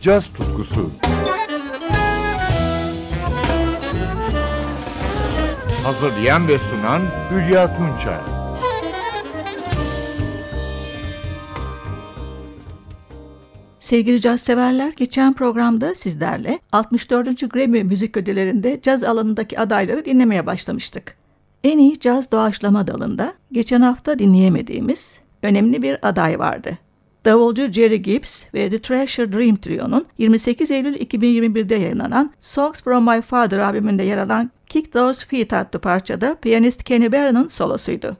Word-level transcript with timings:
caz 0.00 0.28
tutkusu. 0.28 0.90
Hazırlayan 5.84 6.48
ve 6.48 6.58
sunan 6.58 7.02
Hülya 7.30 7.74
Tunçay. 7.76 8.18
Sevgili 13.78 14.20
caz 14.20 14.40
severler, 14.40 14.92
geçen 14.96 15.34
programda 15.34 15.94
sizlerle 15.94 16.58
64. 16.72 17.50
Grammy 17.50 17.84
Müzik 17.84 18.16
Ödülleri'nde 18.16 18.80
caz 18.82 19.04
alanındaki 19.04 19.60
adayları 19.60 20.04
dinlemeye 20.04 20.46
başlamıştık. 20.46 21.16
En 21.64 21.78
iyi 21.78 22.00
caz 22.00 22.32
doğaçlama 22.32 22.86
dalında 22.86 23.34
geçen 23.52 23.80
hafta 23.80 24.18
dinleyemediğimiz 24.18 25.20
önemli 25.42 25.82
bir 25.82 26.08
aday 26.08 26.38
vardı. 26.38 26.78
Davulcu 27.24 27.72
Jerry 27.72 28.02
Gibbs 28.02 28.54
ve 28.54 28.70
The 28.70 28.78
Treasure 28.78 29.32
Dream 29.32 29.56
Trio'nun 29.56 30.06
28 30.18 30.70
Eylül 30.70 30.94
2021'de 30.94 31.74
yayınlanan 31.74 32.32
Songs 32.40 32.82
From 32.82 33.04
My 33.04 33.20
Father 33.20 33.58
albümünde 33.58 34.02
yer 34.02 34.18
alan 34.18 34.50
Kick 34.66 34.92
Those 34.92 35.26
Feet 35.26 35.52
adlı 35.52 35.78
parçada 35.78 36.34
piyanist 36.34 36.84
Kenny 36.84 37.12
Barron'ın 37.12 37.48
solosuydu. 37.48 38.16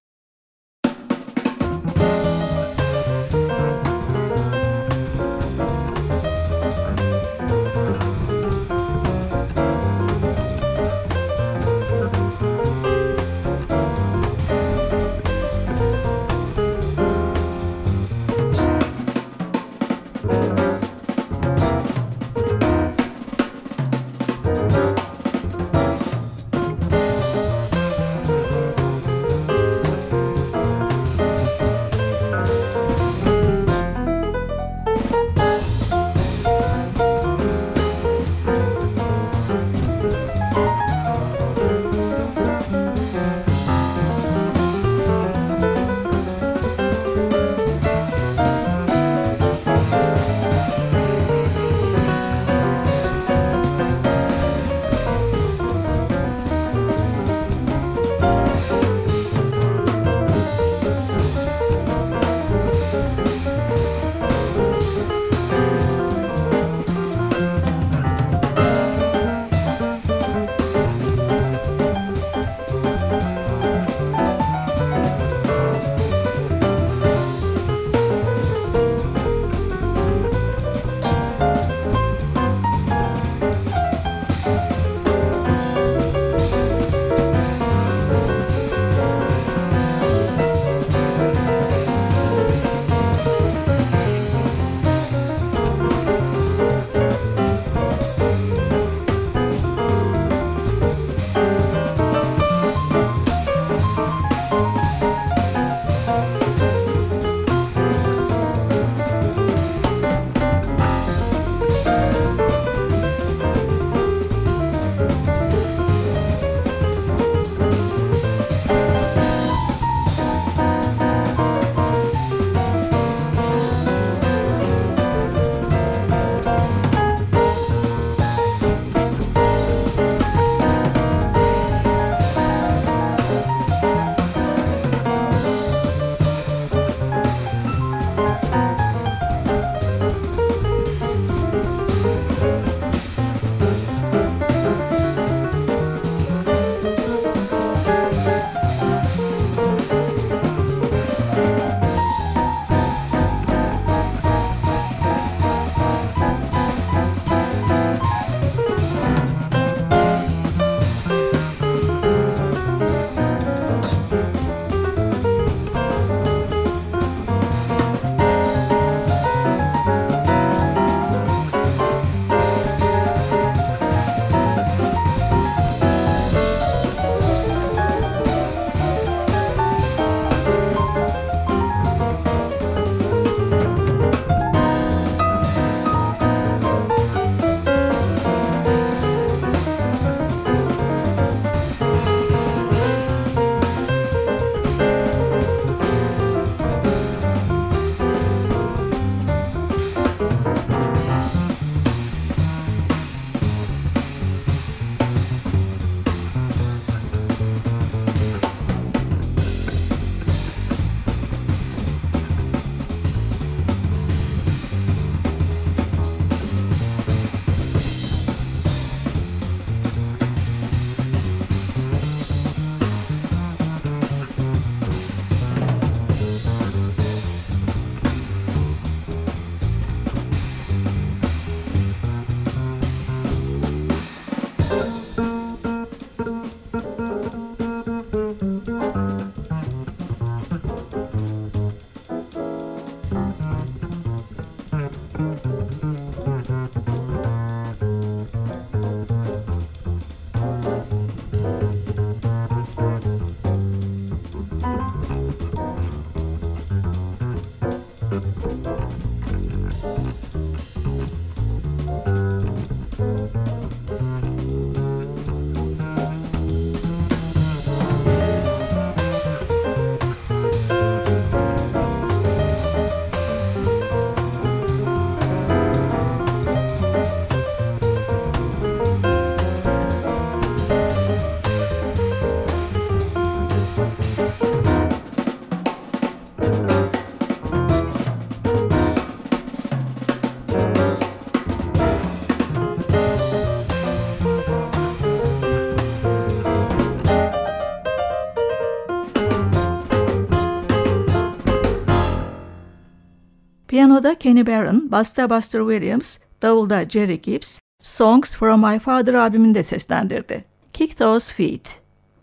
Piyanoda 303.81 304.15
Kenny 304.15 304.47
Barron, 304.47 304.93
basta 304.93 305.31
Buster 305.31 305.61
Williams, 305.61 306.19
davulda 306.43 306.89
Jerry 306.89 307.23
Gibbs, 307.23 307.59
Songs 307.79 308.37
from 308.37 308.61
My 308.61 308.79
Father 308.79 309.15
albümünü 309.15 309.55
de 309.55 309.63
seslendirdi. 309.63 310.45
Kick 310.73 310.99
Those 310.99 311.35
Feet. 311.35 311.81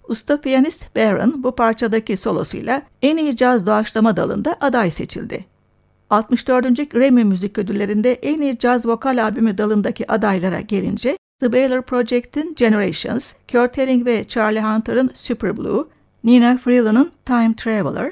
Usta 0.07 0.41
piyanist 0.41 0.95
Barron 0.95 1.43
bu 1.43 1.55
parçadaki 1.55 2.17
solosuyla 2.17 2.81
en 3.01 3.17
iyi 3.17 3.35
caz 3.35 3.65
doğaçlama 3.65 4.17
dalında 4.17 4.55
aday 4.61 4.91
seçildi. 4.91 5.45
64. 6.09 6.91
Grammy 6.91 7.23
Müzik 7.23 7.57
Ödülleri'nde 7.57 8.13
en 8.13 8.41
iyi 8.41 8.57
caz 8.57 8.85
vokal 8.85 9.23
albümü 9.23 9.57
dalındaki 9.57 10.11
adaylara 10.11 10.61
gelince 10.61 11.17
The 11.39 11.53
Baylor 11.53 11.81
Project'in 11.81 12.55
Generations, 12.55 13.33
Kurt 13.51 13.79
Elling 13.79 14.05
ve 14.05 14.23
Charlie 14.27 14.61
Hunter'ın 14.61 15.11
Super 15.13 15.57
Blue, 15.57 15.87
Nina 16.23 16.57
Freeland'ın 16.57 17.11
Time 17.25 17.55
Traveler, 17.55 18.11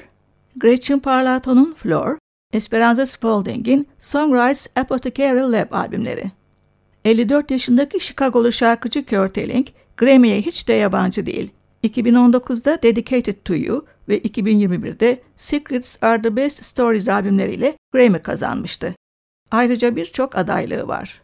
Gretchen 0.56 0.98
Parlato'nun 0.98 1.74
Floor, 1.74 2.16
Esperanza 2.56 3.06
Spalding'in 3.06 3.86
Songwriters 3.98 4.66
Apothecary 4.76 5.52
Lab 5.52 5.72
albümleri. 5.72 6.30
54 7.04 7.50
yaşındaki 7.50 8.00
Chicago'lu 8.00 8.52
şarkıcı 8.52 9.06
Kurt 9.06 9.38
Elling, 9.38 9.66
Grammy'ye 9.96 10.40
hiç 10.40 10.68
de 10.68 10.72
yabancı 10.72 11.26
değil. 11.26 11.50
2019'da 11.84 12.82
Dedicated 12.82 13.34
to 13.44 13.54
You 13.54 13.86
ve 14.08 14.18
2021'de 14.18 15.22
Secrets 15.36 16.02
Are 16.02 16.22
the 16.22 16.36
Best 16.36 16.64
Stories 16.64 17.08
albümleriyle 17.08 17.76
Grammy 17.92 18.18
kazanmıştı. 18.18 18.94
Ayrıca 19.50 19.96
birçok 19.96 20.36
adaylığı 20.36 20.88
var. 20.88 21.22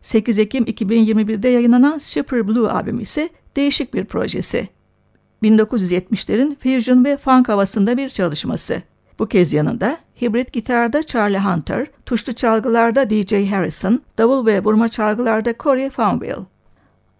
8 0.00 0.38
Ekim 0.38 0.64
2021'de 0.64 1.48
yayınlanan 1.48 1.98
Super 1.98 2.48
Blue 2.48 2.68
albümü 2.68 3.02
ise 3.02 3.28
değişik 3.56 3.94
bir 3.94 4.04
projesi. 4.04 4.68
1970'lerin 5.42 6.56
fusion 6.56 7.04
ve 7.04 7.16
funk 7.16 7.48
havasında 7.48 7.96
bir 7.96 8.08
çalışması. 8.08 8.82
Bu 9.18 9.26
kez 9.28 9.52
yanında 9.52 9.98
hibrit 10.20 10.52
gitarda 10.52 11.02
Charlie 11.02 11.38
Hunter, 11.38 11.86
tuşlu 12.06 12.32
çalgılarda 12.32 13.10
DJ 13.10 13.32
Harrison, 13.50 14.02
davul 14.18 14.46
ve 14.46 14.64
vurma 14.64 14.88
çalgılarda 14.88 15.54
Corey 15.58 15.90
Fonville. 15.90 16.46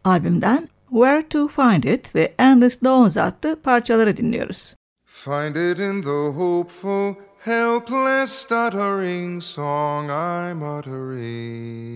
Albümden 0.05 0.69
Where 0.89 1.29
to 1.29 1.49
Find 1.49 1.85
It 1.85 2.15
ve 2.15 2.35
Endless 2.39 2.83
Dawns 2.85 3.17
adlı 3.17 3.57
parçaları 3.63 4.17
dinliyoruz. 4.17 4.75
Find 5.05 5.57
it 5.57 5.79
in 5.79 6.03
the 6.03 6.29
hopeful, 6.37 7.15
helpless, 7.39 8.33
stuttering 8.33 9.43
song 9.43 10.11
I'm 10.11 10.63
uttering. 10.79 11.87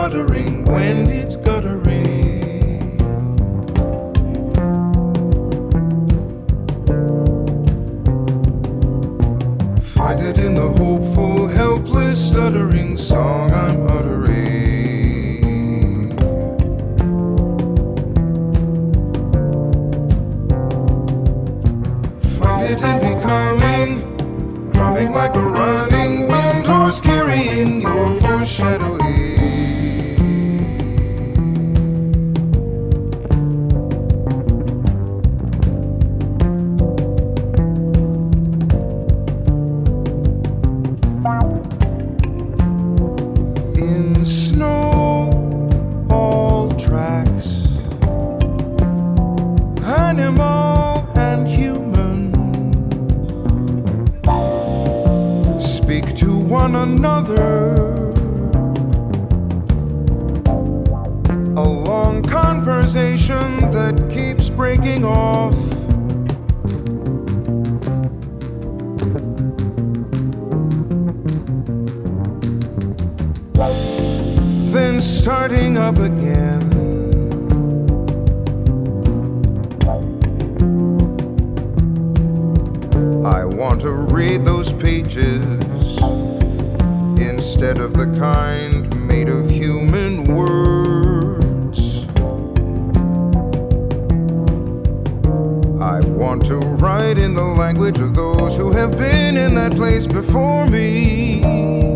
Wondering 0.00 0.64
when 0.64 1.10
it's 1.10 1.36
gone. 1.36 1.49
to 56.20 56.36
one 56.36 56.76
another. 56.76 57.72
A 61.56 61.66
long 61.88 62.22
conversation 62.22 63.70
that 63.70 64.10
keeps 64.10 64.50
breaking 64.50 65.02
off. 65.02 65.54
Then 74.74 75.00
starting 75.00 75.78
up 75.78 75.96
again. 75.96 76.60
I 83.24 83.46
want 83.46 83.80
to 83.80 83.92
read 83.92 84.44
those 84.44 84.70
pages 84.70 85.59
instead 87.60 87.84
of 87.84 87.92
the 87.92 88.06
kind 88.18 89.06
made 89.06 89.28
of 89.28 89.50
human 89.50 90.34
words. 90.34 92.06
I 95.78 96.00
want 96.16 96.46
to 96.46 96.56
write 96.56 97.18
in 97.18 97.34
the 97.34 97.44
language 97.44 97.98
of 97.98 98.14
those 98.14 98.56
who 98.56 98.70
have 98.72 98.92
been 98.92 99.36
in 99.36 99.56
that 99.56 99.72
place 99.72 100.06
before 100.06 100.64
me. 100.68 101.89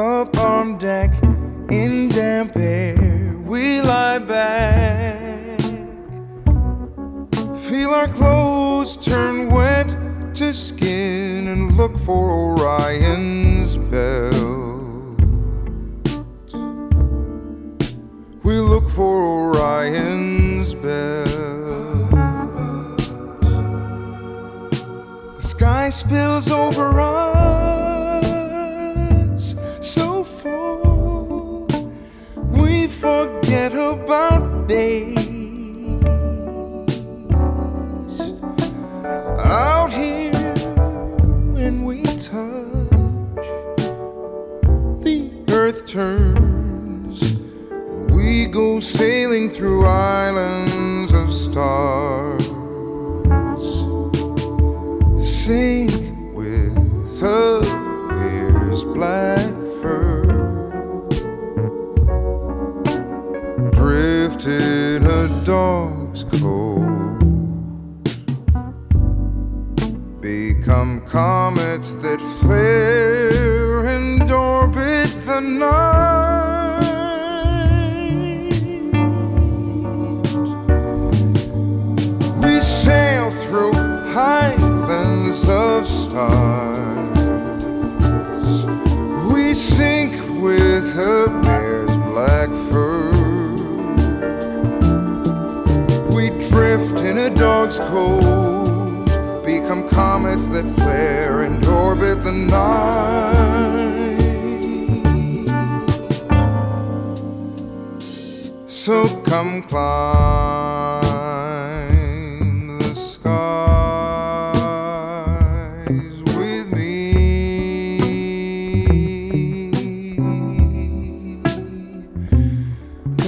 Up 0.00 0.38
on 0.38 0.78
deck 0.78 1.12
in 1.70 2.08
damp 2.08 2.56
air, 2.56 3.36
we 3.44 3.82
lie 3.82 4.18
back. 4.18 5.60
Feel 7.68 7.90
our 7.90 8.08
clothes 8.08 8.96
turn 8.96 9.50
wet 9.50 9.88
to 10.36 10.54
skin 10.54 11.48
and 11.48 11.76
look 11.76 11.98
for 11.98 12.30
Orion's 12.30 13.76
belt. 13.76 15.20
We 18.42 18.58
look 18.58 18.88
for 18.88 19.52
Orion's 19.52 20.72
belt. 20.72 21.28
The 25.36 25.42
sky 25.42 25.90
spills 25.90 26.50
over 26.50 26.98
us. 26.98 27.19
through 49.60 49.84
islands 49.84 51.12
of 51.12 51.30
stars. 51.30 52.46
Sink 55.22 55.92
with 56.32 57.22
a 57.22 57.60
bear's 58.08 58.84
black 58.84 59.50
fur. 59.82 60.22
Drift 63.72 64.46
in 64.46 65.04
a 65.04 65.44
dawn. 65.44 65.99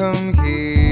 Come 0.02 0.34
here 0.42 0.91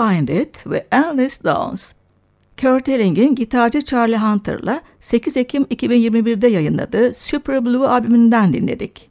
Find 0.00 0.28
It 0.28 0.66
ve 0.66 0.86
Endless 0.92 1.44
Dawns. 1.44 1.92
Kurt 2.60 2.88
Elling'in 2.88 3.34
gitarcı 3.34 3.84
Charlie 3.84 4.18
Hunter'la 4.18 4.80
8 5.00 5.36
Ekim 5.36 5.62
2021'de 5.62 6.46
yayınladığı 6.48 7.14
Super 7.14 7.66
Blue 7.66 7.86
albümünden 7.86 8.52
dinledik. 8.52 9.10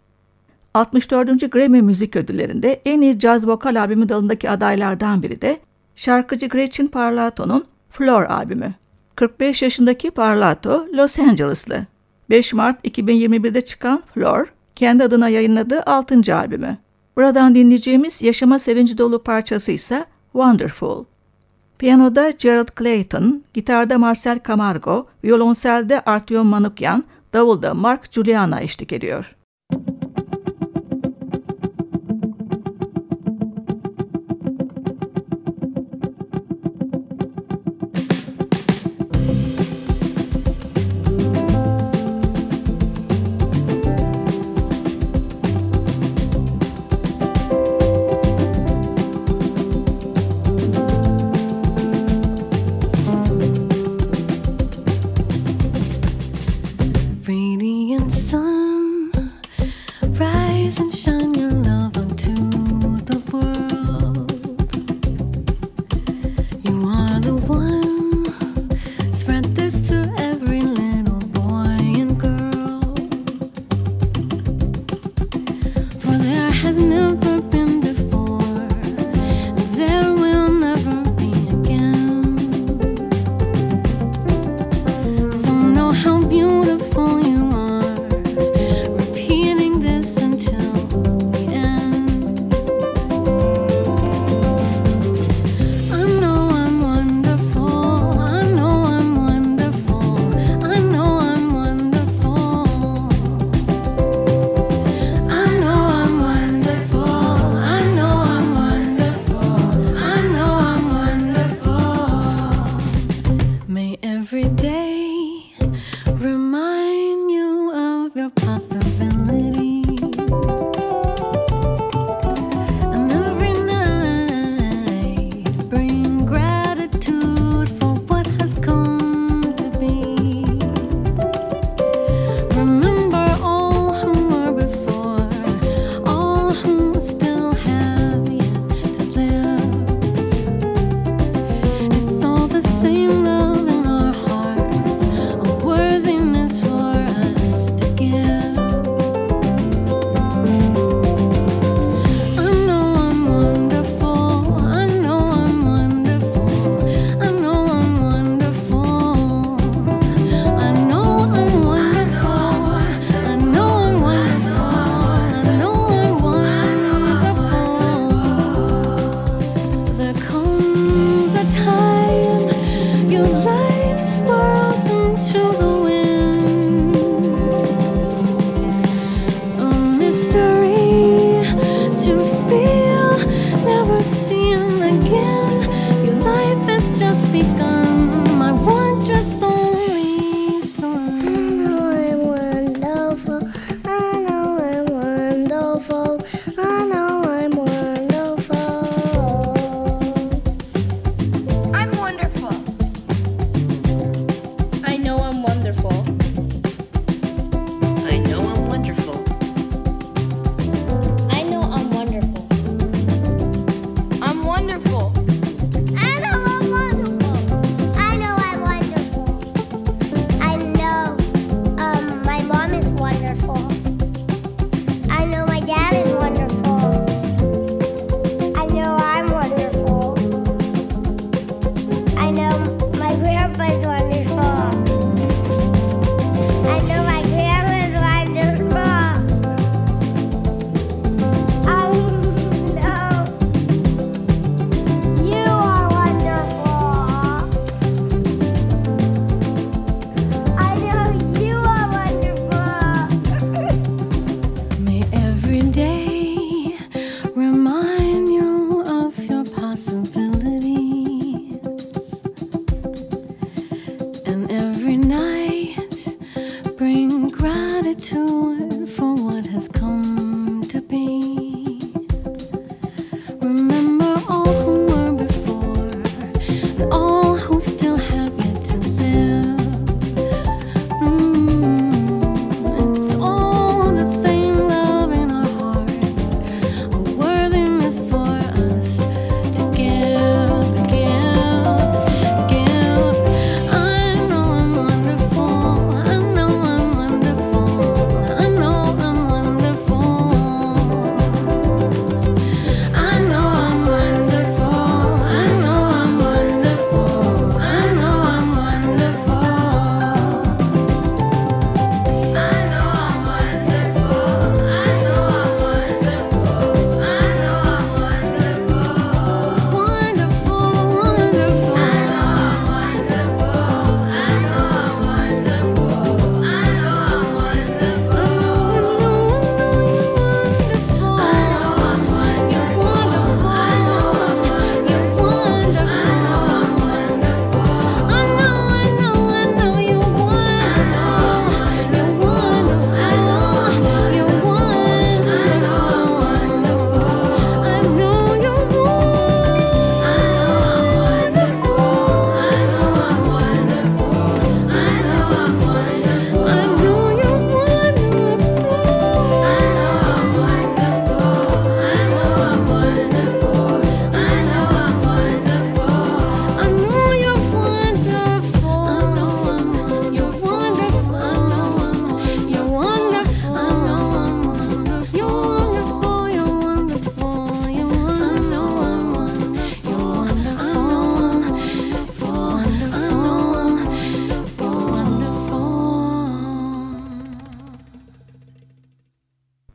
64. 0.73 1.51
Grammy 1.51 1.81
Müzik 1.81 2.15
Ödülleri'nde 2.15 2.81
en 2.85 3.01
iyi 3.01 3.19
caz 3.19 3.47
vokal 3.47 3.75
albümü 3.79 4.09
dalındaki 4.09 4.49
adaylardan 4.49 5.23
biri 5.23 5.41
de 5.41 5.59
şarkıcı 5.95 6.47
Gretchen 6.47 6.87
Parlato'nun 6.87 7.65
Floor 7.89 8.23
albümü. 8.23 8.73
45 9.15 9.61
yaşındaki 9.61 10.11
Parlato 10.11 10.87
Los 10.93 11.19
Angeles'lı. 11.19 11.85
5 12.29 12.53
Mart 12.53 12.85
2021'de 12.85 13.61
çıkan 13.61 14.03
Floor, 14.13 14.45
kendi 14.75 15.03
adına 15.03 15.29
yayınladığı 15.29 15.83
6. 15.83 16.35
albümü. 16.35 16.77
Buradan 17.17 17.55
dinleyeceğimiz 17.55 18.21
yaşama 18.21 18.59
sevinci 18.59 18.97
dolu 18.97 19.23
parçası 19.23 19.71
ise 19.71 20.05
Wonderful. 20.33 21.05
Piyanoda 21.79 22.31
Gerald 22.31 22.75
Clayton, 22.75 23.43
gitarda 23.53 23.97
Marcel 23.97 24.39
Camargo, 24.47 25.07
violonselde 25.23 26.01
Artyom 26.05 26.47
Manukyan, 26.47 27.03
davulda 27.33 27.73
Mark 27.73 28.11
Juliana 28.11 28.61
eşlik 28.61 28.93
ediyor. 28.93 29.35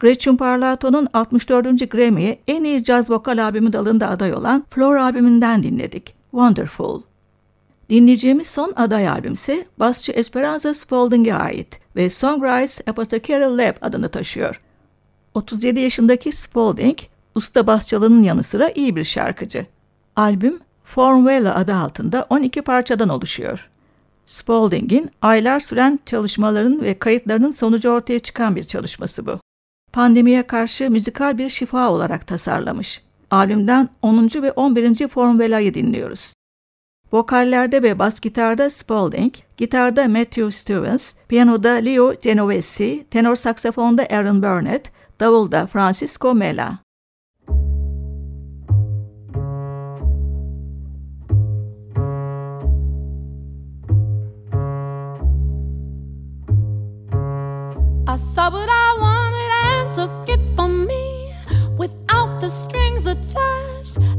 Gretchen 0.05 0.37
Parlato'nun 0.37 1.09
64. 1.13 1.91
Grammy'ye 1.91 2.39
en 2.49 2.65
iyi 2.65 2.85
caz 2.85 3.11
vokal 3.11 3.45
albümü 3.45 3.73
dalında 3.73 4.09
aday 4.09 4.35
olan 4.35 4.65
Floor 4.71 4.97
albümünden 4.97 5.63
dinledik. 5.63 6.15
Wonderful. 6.31 7.03
Dinleyeceğimiz 7.91 8.47
son 8.47 8.73
aday 8.77 9.09
albüm 9.09 9.33
ise 9.33 9.67
basçı 9.79 10.13
Esperanza 10.13 10.75
Spalding'e 10.75 11.35
ait 11.35 11.81
ve 11.97 12.11
Songwriters 12.11 12.81
Apothecary 12.89 13.59
Lab 13.59 13.75
adını 13.83 14.09
taşıyor. 14.09 14.61
37 15.35 15.81
yaşındaki 15.81 16.33
Spalding, 16.33 16.99
usta 17.35 17.67
basçılığının 17.67 18.23
yanı 18.23 18.43
sıra 18.43 18.71
iyi 18.71 18.97
bir 18.97 19.05
şarkıcı. 19.05 19.67
Albüm 20.17 20.61
Formula 20.83 21.55
adı 21.55 21.75
altında 21.75 22.27
12 22.31 22.63
parçadan 22.63 23.09
oluşuyor. 23.09 23.71
Spalding'in 24.25 25.11
aylar 25.23 25.61
süren 25.61 26.01
çalışmaların 26.07 26.83
ve 26.83 26.99
kayıtlarının 26.99 27.51
sonucu 27.51 27.91
ortaya 27.91 28.19
çıkan 28.19 28.57
bir 28.57 28.65
çalışması 28.65 29.27
bu. 29.27 29.39
Pandemiye 29.95 30.43
karşı 30.43 30.91
müzikal 30.91 31.39
bir 31.39 31.49
şifa 31.49 31.91
olarak 31.91 32.27
tasarlamış. 32.27 33.03
Albümden 33.31 33.89
10. 34.03 34.31
ve 34.35 34.53
11. 34.53 35.09
Formula'yı 35.09 35.75
dinliyoruz. 35.75 36.35
Vokallerde 37.13 37.83
ve 37.83 37.99
bas 37.99 38.21
gitarda 38.21 38.71
Spalding, 38.71 39.35
gitarda 39.57 40.09
Matthew 40.09 40.51
Stevens, 40.51 41.15
piyanoda 41.29 41.71
Leo 41.71 42.15
Genovesi, 42.23 43.07
tenor 43.11 43.37
saksafonda 43.37 44.07
Aaron 44.11 44.43
Burnett, 44.43 44.93
davulda 45.21 45.67
Francisco 45.67 46.35
Mela. 46.35 46.79
I 58.07 58.17
saw 58.17 58.51
what 58.51 58.69
I 58.69 59.01
wanted 59.01 59.14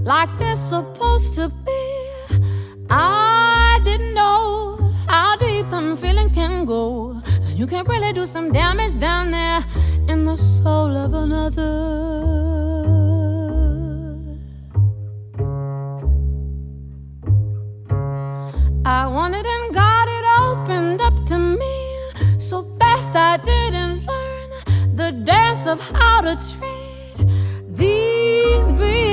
like 0.06 0.30
they're 0.38 0.56
supposed 0.56 1.34
to 1.34 1.50
be. 1.50 1.96
I 2.90 3.80
didn't 3.84 4.14
know 4.14 4.78
how 5.08 5.36
deep 5.38 5.66
some 5.66 5.98
feelings 5.98 6.32
can 6.32 6.66
go, 6.66 7.22
and 7.26 7.58
you 7.58 7.66
can 7.66 7.84
really 7.86 8.14
do 8.14 8.28
some 8.28 8.52
damage 8.52 8.98
down 9.00 9.32
there 9.32 9.62
in 10.08 10.24
the 10.26 10.36
soul 10.38 10.96
of 10.96 11.14
another. 11.14 11.74
I 18.86 19.08
wanted 19.08 19.46
and 19.46 19.74
God 19.74 20.08
it 20.08 20.26
opened 20.40 21.02
up 21.02 21.26
to 21.26 21.40
me 21.40 21.76
so 22.38 22.64
fast 22.78 23.16
I 23.16 23.38
didn't 23.38 24.06
learn 24.06 24.96
the 24.96 25.12
dance 25.26 25.66
of 25.66 25.80
how 25.80 26.22
to 26.22 26.36
treat 26.36 27.18
these 27.68 28.72
beings 28.74 29.05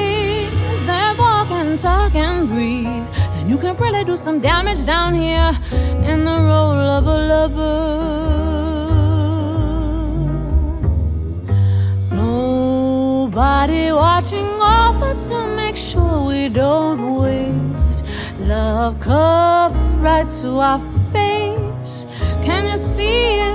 and 1.72 1.80
talk 1.80 2.14
and 2.14 2.48
breathe. 2.48 3.06
And 3.36 3.48
you 3.48 3.56
can 3.56 3.74
really 3.76 4.04
do 4.04 4.14
some 4.16 4.40
damage 4.40 4.84
down 4.84 5.14
here 5.14 5.52
in 6.10 6.24
the 6.24 6.38
role 6.50 6.88
of 6.98 7.06
a 7.06 7.18
lover. 7.32 7.78
Nobody 12.10 13.90
watching 13.90 14.50
over 14.76 15.14
to 15.28 15.56
make 15.56 15.76
sure 15.76 16.26
we 16.28 16.50
don't 16.50 17.00
waste. 17.22 18.04
Love 18.40 19.00
comes 19.00 19.82
right 20.06 20.28
to 20.42 20.48
our 20.68 20.80
face. 21.12 22.06
Can 22.44 22.68
you 22.70 22.76
see 22.76 23.40
it? 23.48 23.54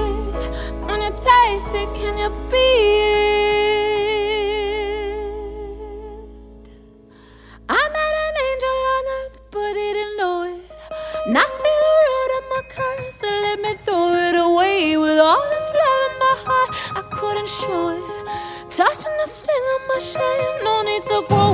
When 0.87 1.01
you 1.01 1.11
taste 1.11 1.75
it, 1.81 1.89
can 1.99 2.17
you 2.17 2.29
be 2.49 2.57
it? 2.57 3.46
My 19.87 19.99
shame, 19.99 20.63
no 20.63 20.81
need 20.83 21.03
to 21.03 21.23
grow 21.27 21.46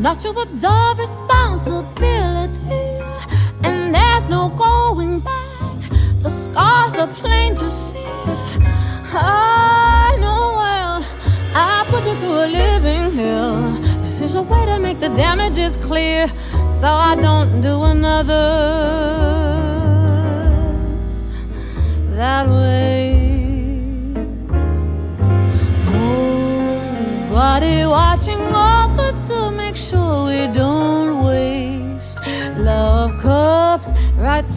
not 0.00 0.18
to 0.18 0.30
absorb 0.30 0.98
responsibility, 0.98 3.02
and 3.62 3.94
there's 3.94 4.30
no 4.30 4.48
going 4.56 5.20
back. 5.20 5.78
The 6.20 6.30
scars 6.30 6.96
are 6.96 7.06
plain 7.06 7.54
to 7.56 7.68
see. 7.68 7.98
I 9.12 10.16
know 10.18 10.54
well, 10.56 11.04
I 11.54 11.84
put 11.90 12.06
you 12.06 12.14
through 12.14 12.44
a 12.44 12.46
living 12.46 13.12
hell. 13.12 13.72
This 14.02 14.22
is 14.22 14.36
a 14.36 14.42
way 14.42 14.64
to 14.64 14.78
make 14.78 15.00
the 15.00 15.10
damages 15.10 15.76
clear, 15.76 16.28
so 16.66 16.88
I 16.88 17.14
don't 17.16 17.60
do 17.60 17.82
another 17.82 18.48
that 22.16 22.48
way. 22.48 23.30
Nobody 27.40 27.86
watching 27.86 28.38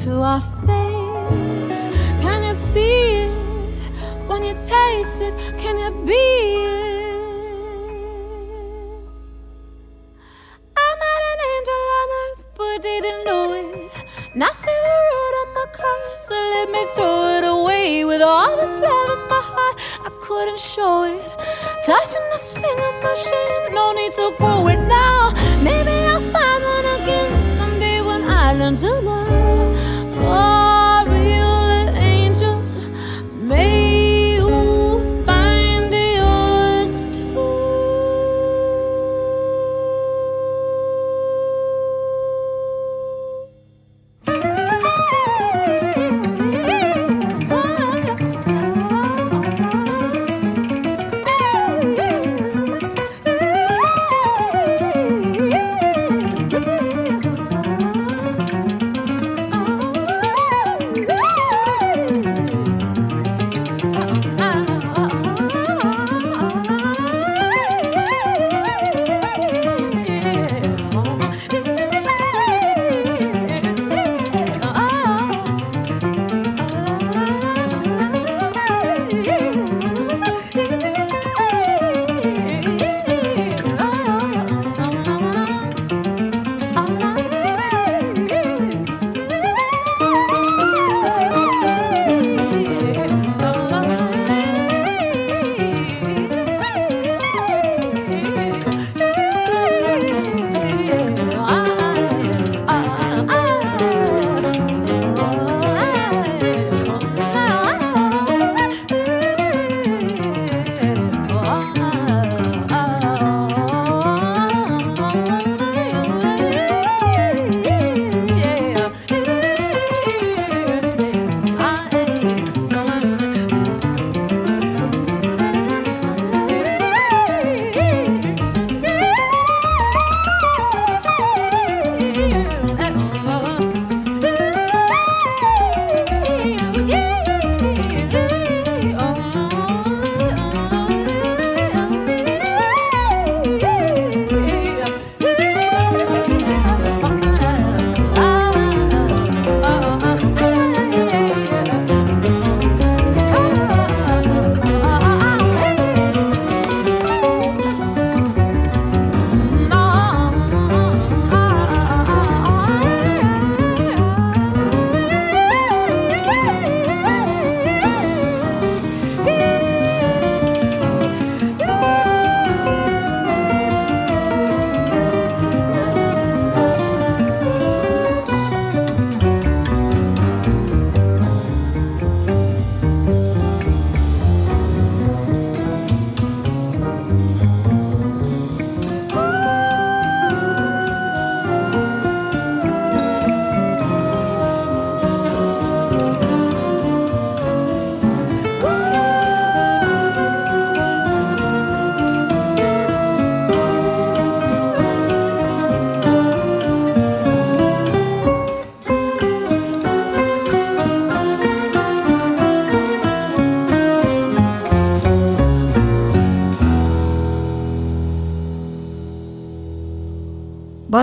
to 0.04 0.12
our 0.22 0.42
face. 0.68 1.88
Can 2.20 2.44
you 2.44 2.54
see 2.54 3.24
it? 3.24 3.32
When 4.28 4.44
you 4.44 4.52
taste 4.52 5.22
it, 5.22 5.34
can 5.58 5.80
you 5.80 5.92
be 6.06 6.12
it? 6.12 7.16
I 10.76 10.90
met 11.04 11.22
an 11.32 11.40
angel 11.54 11.84
on 12.00 12.08
earth, 12.22 12.42
but 12.58 12.82
didn't 12.82 13.24
know 13.24 13.54
it. 13.54 13.92
Now 14.36 14.52
see 14.52 14.78
the 14.88 14.96
root 15.10 15.36
of 15.44 15.48
my 15.56 15.68
curse, 15.72 16.28
so 16.28 16.34
let 16.34 16.68
me 16.70 16.86
throw 16.96 17.38
it 17.38 17.46
away. 17.48 18.04
With 18.04 18.22
all 18.22 18.58
this 18.58 18.78
love 18.80 19.10
in 19.16 19.22
my 19.30 19.42
heart, 19.54 19.76
I 20.04 20.10
couldn't 20.20 20.60
show 20.60 21.06
it. 21.06 21.32
Touching 21.86 22.28
the 22.34 22.40
sting 22.40 22.82
of 22.90 22.96
my 23.02 23.14
shame, 23.14 23.74
no 23.74 23.94
need 23.94 24.12
to 24.20 24.36
grow 24.38 24.68
it 24.68 24.82
now. 24.86 25.32
Maybe 25.62 25.96
I'll 26.12 26.20
find 26.36 26.62
one 26.76 26.88
again 27.00 27.32
someday 27.58 28.02
when 28.02 28.26
I 28.26 28.54
learn 28.54 28.76
to 28.78 28.92
love. 29.00 29.33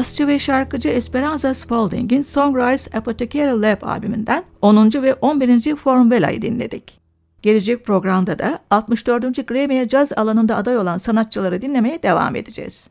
Basçı 0.01 0.27
ve 0.27 0.39
şarkıcı 0.39 0.89
Esperanza 0.89 1.55
Spalding'in 1.55 2.23
Songwriters 2.23 2.95
Apothecary 2.95 3.63
Lab 3.63 3.83
albümünden 3.83 4.45
10. 4.63 4.93
ve 5.03 5.15
11. 5.15 5.77
Formula'yı 5.77 6.43
dinledik. 6.43 7.01
Gelecek 7.43 7.85
programda 7.85 8.39
da 8.39 8.59
64. 8.71 9.49
Grammy'ye 9.49 9.89
caz 9.89 10.13
alanında 10.13 10.57
aday 10.57 10.79
olan 10.79 10.97
sanatçıları 10.97 11.63
dinlemeye 11.63 12.03
devam 12.03 12.37
edeceğiz. 12.37 12.91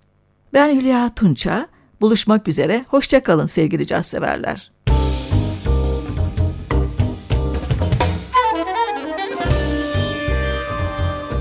Ben 0.53 0.75
Hülya 0.75 1.09
Tunça, 1.15 1.67
buluşmak 2.01 2.47
üzere, 2.47 2.85
hoşçakalın 2.87 3.45
sevgili 3.45 3.87
caz 3.87 4.05
severler. 4.05 4.71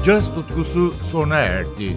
Caz 0.04 0.34
tutkusu 0.34 0.94
sona 1.02 1.36
erdi. 1.36 1.96